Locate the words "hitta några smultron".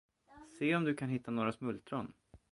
1.09-2.13